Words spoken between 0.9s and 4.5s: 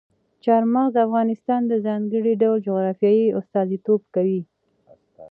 د افغانستان د ځانګړي ډول جغرافیه استازیتوب کوي.